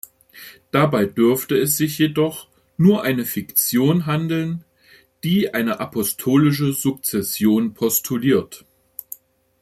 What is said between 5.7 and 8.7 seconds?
apostolische Sukzession postuliert.